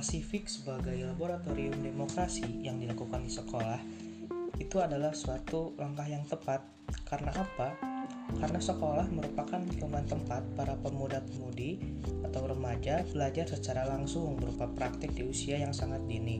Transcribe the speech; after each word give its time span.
Civic 0.00 0.48
sebagai 0.48 0.96
laboratorium 1.04 1.80
demokrasi 1.80 2.44
yang 2.64 2.80
dilakukan 2.80 3.24
di 3.24 3.32
sekolah 3.32 3.80
itu 4.60 4.76
adalah 4.76 5.16
suatu 5.16 5.72
langkah 5.80 6.04
yang 6.04 6.24
tepat. 6.28 6.60
Karena 7.08 7.32
apa? 7.32 7.74
Karena 8.38 8.60
sekolah 8.60 9.08
merupakan 9.10 9.58
lingkungan 9.58 10.06
tempat 10.06 10.44
para 10.54 10.76
pemuda-pemudi 10.78 11.80
atau 12.28 12.46
remaja 12.46 13.02
belajar 13.10 13.48
secara 13.48 13.88
langsung 13.88 14.38
berupa 14.38 14.70
praktik 14.70 15.16
di 15.16 15.26
usia 15.26 15.58
yang 15.58 15.74
sangat 15.74 16.04
dini, 16.06 16.38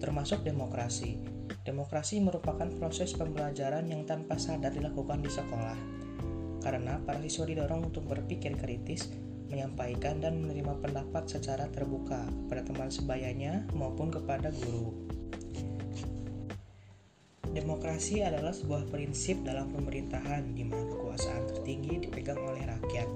termasuk 0.00 0.40
demokrasi. 0.46 1.20
Demokrasi 1.60 2.24
merupakan 2.24 2.70
proses 2.80 3.12
pembelajaran 3.12 3.84
yang 3.90 4.08
tanpa 4.08 4.40
sadar 4.40 4.72
dilakukan 4.72 5.20
di 5.20 5.28
sekolah. 5.28 5.76
Karena 6.64 7.00
para 7.04 7.20
siswa 7.20 7.44
didorong 7.44 7.92
untuk 7.92 8.08
berpikir 8.08 8.56
kritis, 8.56 9.12
menyampaikan 9.50 10.22
dan 10.22 10.38
menerima 10.38 10.78
pendapat 10.78 11.26
secara 11.26 11.66
terbuka 11.68 12.24
pada 12.46 12.62
teman 12.62 12.88
sebayanya 12.88 13.66
maupun 13.74 14.08
kepada 14.08 14.54
guru. 14.54 14.94
Demokrasi 17.50 18.22
adalah 18.22 18.54
sebuah 18.54 18.86
prinsip 18.94 19.42
dalam 19.42 19.74
pemerintahan 19.74 20.54
di 20.54 20.62
mana 20.62 20.86
kekuasaan 20.86 21.50
tertinggi 21.50 22.06
dipegang 22.06 22.38
oleh 22.38 22.62
rakyat 22.62 23.08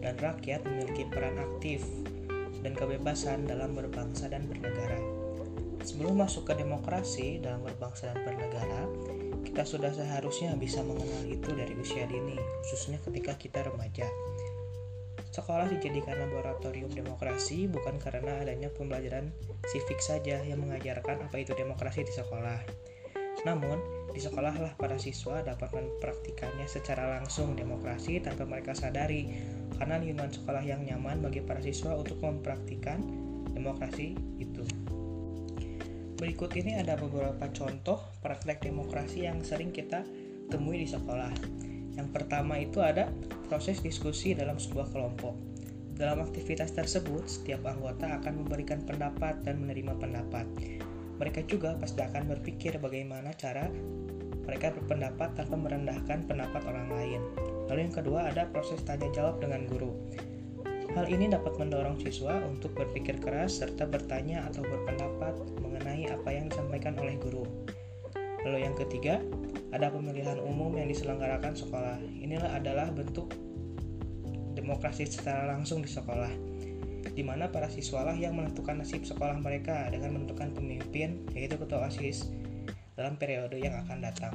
dan 0.00 0.16
rakyat 0.16 0.64
memiliki 0.64 1.04
peran 1.04 1.36
aktif 1.36 1.84
dan 2.64 2.72
kebebasan 2.72 3.44
dalam 3.44 3.76
berbangsa 3.76 4.32
dan 4.32 4.48
bernegara. 4.48 4.98
Sebelum 5.84 6.16
masuk 6.16 6.48
ke 6.48 6.56
demokrasi 6.58 7.44
dalam 7.44 7.60
berbangsa 7.60 8.10
dan 8.16 8.24
bernegara, 8.24 8.82
kita 9.44 9.62
sudah 9.62 9.92
seharusnya 9.92 10.56
bisa 10.56 10.80
mengenal 10.82 11.28
itu 11.28 11.52
dari 11.52 11.76
usia 11.76 12.08
dini, 12.08 12.40
khususnya 12.64 12.98
ketika 13.04 13.36
kita 13.36 13.68
remaja. 13.68 14.08
Sekolah 15.38 15.70
dijadikan 15.70 16.18
laboratorium 16.18 16.90
demokrasi 16.90 17.70
bukan 17.70 18.02
karena 18.02 18.42
adanya 18.42 18.74
pembelajaran 18.74 19.30
civic 19.70 20.02
saja 20.02 20.42
yang 20.42 20.58
mengajarkan 20.58 21.30
apa 21.30 21.36
itu 21.38 21.54
demokrasi 21.54 22.02
di 22.02 22.10
sekolah. 22.10 22.58
Namun, 23.46 23.78
di 24.10 24.18
sekolahlah 24.18 24.74
para 24.74 24.98
siswa 24.98 25.38
dapat 25.46 25.70
mempraktikannya 25.70 26.66
secara 26.66 27.06
langsung 27.06 27.54
demokrasi 27.54 28.18
tanpa 28.18 28.50
mereka 28.50 28.74
sadari 28.74 29.30
karena 29.78 30.02
lingkungan 30.02 30.34
sekolah 30.34 30.64
yang 30.66 30.82
nyaman 30.82 31.22
bagi 31.22 31.38
para 31.46 31.62
siswa 31.62 31.94
untuk 31.94 32.18
mempraktikkan 32.18 32.98
demokrasi 33.54 34.18
itu. 34.42 34.66
Berikut 36.18 36.50
ini 36.58 36.82
ada 36.82 36.98
beberapa 36.98 37.46
contoh 37.54 38.02
praktek 38.26 38.66
demokrasi 38.66 39.22
yang 39.30 39.46
sering 39.46 39.70
kita 39.70 40.02
temui 40.50 40.82
di 40.82 40.88
sekolah. 40.90 41.30
Yang 41.94 42.08
pertama 42.10 42.58
itu 42.58 42.82
ada 42.82 43.06
proses 43.48 43.80
diskusi 43.80 44.36
dalam 44.36 44.60
sebuah 44.60 44.92
kelompok. 44.92 45.34
Dalam 45.98 46.22
aktivitas 46.22 46.70
tersebut, 46.76 47.26
setiap 47.26 47.66
anggota 47.66 48.20
akan 48.22 48.44
memberikan 48.44 48.84
pendapat 48.86 49.42
dan 49.42 49.58
menerima 49.58 49.98
pendapat. 49.98 50.46
Mereka 51.18 51.50
juga 51.50 51.74
pasti 51.74 52.06
akan 52.06 52.30
berpikir 52.30 52.78
bagaimana 52.78 53.34
cara 53.34 53.66
mereka 54.46 54.70
berpendapat 54.72 55.34
tanpa 55.34 55.58
merendahkan 55.58 56.24
pendapat 56.24 56.62
orang 56.70 56.88
lain. 56.88 57.20
Lalu 57.66 57.90
yang 57.90 57.94
kedua 57.98 58.30
ada 58.30 58.46
proses 58.48 58.80
tanya 58.86 59.10
jawab 59.10 59.42
dengan 59.42 59.66
guru. 59.66 59.92
Hal 60.96 61.04
ini 61.10 61.28
dapat 61.28 61.60
mendorong 61.60 62.00
siswa 62.00 62.40
untuk 62.48 62.72
berpikir 62.72 63.20
keras 63.20 63.60
serta 63.60 63.84
bertanya 63.84 64.48
atau 64.48 64.64
berpendapat 64.64 65.36
mengenai 65.60 66.08
apa 66.08 66.30
yang 66.32 66.48
disampaikan 66.48 66.96
oleh 66.96 67.18
guru. 67.20 67.44
Lalu 68.46 68.58
yang 68.66 68.74
ketiga, 68.78 69.18
ada 69.74 69.90
pemilihan 69.90 70.38
umum 70.38 70.76
yang 70.78 70.86
diselenggarakan 70.86 71.58
sekolah. 71.58 71.98
Inilah 72.22 72.54
adalah 72.54 72.88
bentuk 72.94 73.34
demokrasi 74.54 75.06
secara 75.06 75.48
langsung 75.48 75.82
di 75.82 75.90
sekolah, 75.90 76.30
di 77.14 77.22
mana 77.22 77.50
para 77.50 77.70
siswalah 77.70 78.14
yang 78.14 78.34
menentukan 78.34 78.78
nasib 78.78 79.06
sekolah 79.06 79.38
mereka 79.38 79.86
dengan 79.90 80.18
menentukan 80.18 80.54
pemimpin, 80.54 81.24
yaitu 81.34 81.58
ketua 81.58 81.86
OSIS, 81.86 82.30
dalam 82.98 83.14
periode 83.14 83.58
yang 83.58 83.78
akan 83.86 83.98
datang. 84.02 84.34